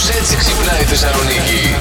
[0.00, 1.74] Κάπως έτσι ξυπνάει η Θεσσαλονίκη.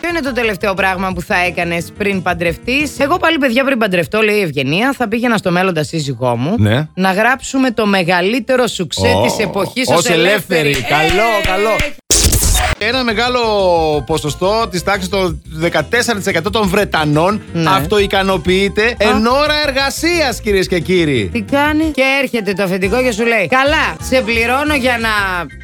[0.00, 4.20] Ποιο είναι το τελευταίο πράγμα που θα έκανες πριν παντρευτείς; Εγώ πάλι, παιδιά, πριν παντρευτώ,
[4.20, 6.88] λέει η Ευγενία, θα πήγαινα στο μέλλοντα σύζυγό μου Ναι.
[6.94, 10.68] να γράψουμε το μεγαλύτερο σουξέ Ω, της εποχής ως ως ελεύθερη.
[10.68, 10.84] ελεύθερη.
[10.88, 11.70] Καλό, Ε, καλό.
[12.78, 13.40] Ένα μεγάλο
[14.06, 17.70] ποσοστό της τάξης των 14% των Βρετανών Ναι.
[17.70, 21.30] αυτοικανοποιείται εν ώρα εργασίας, κυρίες και κύριοι.
[21.32, 25.08] Τι κάνει; Και έρχεται το αφεντικό και σου λέει: Καλά, σε πληρώνω για να.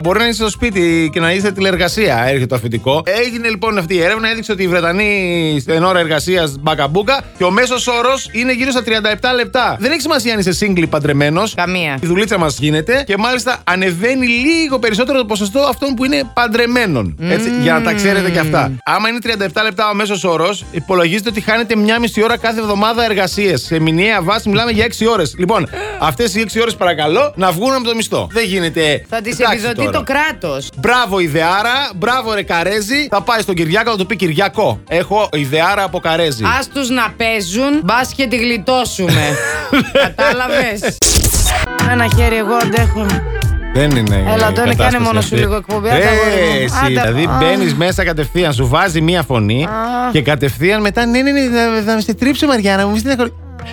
[0.03, 3.03] Μπορεί να είσαι στο σπίτι και να είστε τηλεργασία, έρχεται το αφεντικό.
[3.25, 7.51] Έγινε λοιπόν αυτή η έρευνα, έδειξε ότι οι Βρετανοί εν ώρα εργασίας μπακαμπούκα και ο
[7.51, 9.77] μέσος όρος είναι γύρω στα 37 λεπτά.
[9.81, 11.55] Δεν έχει σημασία αν είσαι single ή παντρεμένος.
[11.55, 11.99] Καμία.
[12.03, 17.10] Η δουλίτσα μας γίνεται και μάλιστα ανεβαίνει λίγο περισσότερο το ποσοστό αυτών που είναι παντρεμένων.
[17.21, 18.73] Έτσι, για να τα ξέρετε και αυτά.
[18.85, 23.05] Άμα είναι 37 λεπτά ο μέσος όρος, υπολογίζεται ότι χάνετε μια μισή ώρα κάθε εβδομάδα
[23.05, 23.63] εργασίες.
[23.63, 25.35] Σε μηνιαία βάση μιλάμε για 6 ώρες.
[25.39, 25.69] Λοιπόν,
[26.01, 28.29] αυτές οι 6 ώρες παρακαλώ να βγουν από το μισθό.
[28.33, 29.05] Δεν γίνεται.
[29.09, 29.91] Θα τη Εντάξει επιδοτεί τώρα.
[29.91, 30.69] το κράτος.
[30.77, 33.09] Μπράβο Ιδεάρα, μπράβο ρε Καρέζη.
[33.11, 34.81] Θα πάει στον Κυριάκο, θα του πει Κυριακό.
[34.89, 36.45] Έχω Ιδεάρα από Καρέζη.
[36.45, 39.37] Α τους να παίζουν, μπα και τη γλιτώσουμε.
[40.17, 40.99] Κατάλαβες;
[41.91, 43.07] Ένα χέρι, εγώ αντέχω.
[43.75, 44.17] Δεν είναι.
[44.17, 45.29] Έλα, η Αντώνη, κάνε κατάσταση μόνο αυτή.
[45.37, 46.63] σου λίγο εκπομπή, Ε, άντε, αγόρι μου.
[46.65, 46.89] εσύ, Άντε.
[46.89, 47.37] δηλαδή Α.
[47.41, 50.11] μπαίνεις μέσα κατευθείαν, σου βάζει μία φωνή Α.
[50.13, 51.07] και κατευθείαν μετά.
[51.07, 53.15] Ναι, ναι, ναι, θα, θα με στη τρίψει Μαριάννα, μου στείλει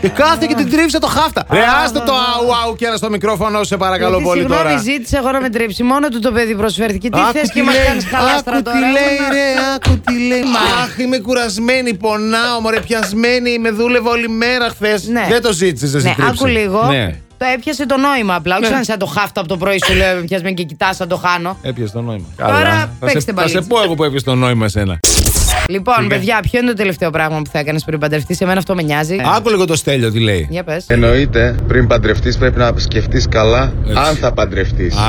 [0.02, 1.45] Και κάθε και την τρίψε το χάφτα.
[1.52, 4.78] Ρε, άστε το αου αου και ένα στο μικρόφωνο, σε παρακαλώ Γιατί, πολύ συγγνώμη, τώρα.
[4.78, 5.84] ζήτησε εγώ να με τρίψει.
[5.84, 7.09] Μόνο του το παιδί προσφέρθηκε.
[7.09, 8.78] Τι Άκου θες τι και μας λέει, κάνεις χαλάστρα άκου τώρα.
[8.78, 9.30] τι λέει, Έλα.
[9.30, 9.45] ρε,
[9.76, 10.42] άκου τι λέει.
[10.84, 15.08] Αχ, είμαι κουρασμένη, πονάω, μωρέ, πιασμένη, με δούλευα όλη μέρα χθες.
[15.08, 15.26] Ναι.
[15.30, 16.82] Δεν το ζήτησες, Ναι, άκου λίγο.
[17.40, 17.46] Ναι.
[17.48, 18.56] Το έπιασε το νόημα απλά.
[18.58, 18.76] Όχι Ναι.
[18.76, 21.58] σαν, σαν το χάφτο από το πρωί σου λέω πιασμένη και κοιτάς, σαν το χάνω.
[21.62, 22.26] Έπιασε το νόημα.
[22.38, 22.70] Τώρα Καλά.
[22.80, 23.62] Θα παίξτε σε, θα σε μπαλίτσα.
[23.68, 25.00] πω εγώ που έπιασε το νόημα εσένα.
[25.70, 28.76] Λοιπόν, παιδιά, ποιο είναι το τελευταίο πράγμα που θα έκανες πριν παντρευτείς; Σε μένα αυτό
[28.76, 29.18] με νοιάζει.
[29.36, 30.48] Άκου λίγο το στέλιο τι λέει.
[30.50, 30.86] Για πες.
[30.88, 33.98] Εννοείται, πριν παντρευτείς, πρέπει να σκεφτείς καλά Έτσι.
[34.08, 34.95] αν θα παντρευτείς.
[34.95, 35.00] Α,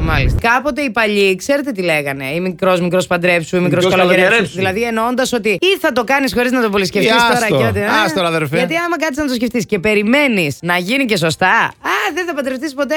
[0.00, 0.38] Μάλιστα.
[0.40, 2.24] Κάποτε οι παλιοί, ξέρετε τι λέγανε.
[2.34, 4.28] Ή μικρός, μικρός παντρέψου, ή μικρός Μικρός καλογερέψους.
[4.38, 4.56] καλογερέψου.
[4.56, 7.56] Δηλαδή εννοώντας ότι ή θα το κάνεις χωρίς να το πολύ σκεφτείς Ή τώρα άστο.
[7.56, 7.78] και ότι.
[7.80, 8.56] α, Άστο, ρε, αδερφέ.
[8.56, 12.34] Γιατί άμα κάτσεις να το σκεφτείς και περιμένεις να γίνει και σωστά, α, δεν θα
[12.34, 12.94] παντρευτείς ποτέ.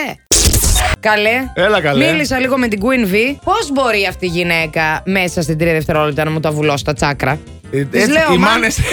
[0.99, 1.51] Καλέ.
[1.53, 2.11] Έλα, καλέ.
[2.11, 3.35] Μίλησα λίγο με την Queen V.
[3.43, 7.39] Πώς μπορεί αυτή η γυναίκα μέσα στην τρία δευτερόλεπτα να μου τα βουλώσει τα τσάκρα;
[7.71, 8.85] Ε, Της έτσι, λέω, οι «Μα- μάνες Της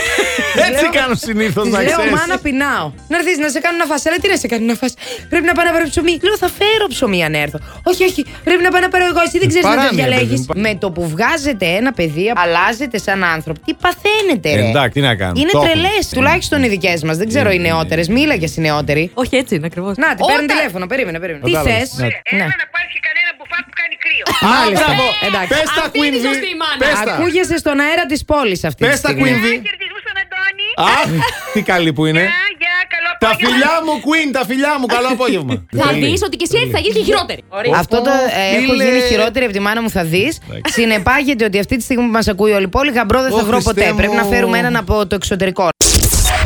[0.69, 2.13] έτσι λέω- κάνουν συνήθως Της να λέω, ξέρεις.
[2.13, 2.87] μάνα πεινάω.
[3.09, 4.07] Να έρθεις να σε κάνω να φας.
[4.07, 4.95] Αλλά τι να σε κάνω να φας;
[5.29, 6.15] Πρέπει να πάω να πάρω ψωμί.
[6.27, 7.59] Λέω, θα φέρω ψωμί αν έρθω.
[7.83, 8.25] Όχι, όχι.
[8.45, 9.21] Πρέπει να πάω να πάρω εγώ.
[9.27, 10.27] Εσύ δεν ξέρεις να το Παράνοια, διαλέγει.
[10.27, 10.61] παιδί μου.
[10.67, 13.59] Με το που βγάζετε ένα παιδί, αλλάζετε σαν άνθρωπο.
[13.67, 15.41] Τι παθαίνετε, ρε; Εντάξει, τι να κάνουμε.
[15.41, 15.73] Είναι Το έχουμε.
[15.73, 16.03] τρελές.
[16.17, 17.17] Τουλάχιστον οι δικές μας.
[17.17, 18.07] Δεν ξέρω οι νεότερες.
[18.09, 19.11] Μίλα για οι νεότεροι.
[19.23, 19.97] Όχι έτσι είναι ακριβώς.
[19.97, 20.85] Να, την παίρνει τηλέφωνο.
[20.87, 21.45] Περίμενε, περίμενε.
[21.45, 21.89] Τι Κατάλαβες.
[21.89, 22.09] θες; Ναι.
[22.39, 22.45] Ναι.
[22.47, 24.25] Έλα να πάρεις και κανένα μπουφάν που κάνει κρύο.
[24.35, 24.85] Α, Μάλιστα.
[24.89, 25.07] μπράβο.
[25.29, 25.51] Εντάξει.
[25.53, 26.29] Πες τα Αυτή είναι η Queen V.
[26.29, 26.81] σωστή μάνα.
[26.83, 27.13] Πες τα.
[27.15, 28.81] Ακούγεσαι στον αέρα της πόλης αυτή.
[28.87, 29.31] Πες τη τα στιγμή.
[29.35, 29.47] Queen V.
[29.67, 30.69] Χαιρετισμού στον Αντώνη.
[30.99, 31.09] Αχ,
[31.55, 32.25] τι καλή που είναι.
[32.31, 33.49] Γεια, γεια, καλό Τα απόγευμα.
[33.51, 34.87] φιλιά μου, Queen, τα φιλιά μου.
[34.97, 35.55] Καλό απόγευμα.
[35.83, 37.41] Θα δεις ότι και εσύ έτσι θα γίνεις και χειρότερη.
[37.83, 38.11] Αυτό το
[38.43, 38.85] ε, έχω φίλε.
[38.85, 40.33] γίνει χειρότερη από τη μάνα μου, θα δεις.
[40.77, 43.49] Συνεπάγεται ότι αυτή τη στιγμή που μας ακούει όλη η πόλη, γαμπρό δεν θα Ω,
[43.51, 43.87] βρω Χριστέ ποτέ.
[43.91, 43.97] μου.
[44.01, 45.69] Πρέπει να φέρουμε έναν από το εξωτερικό.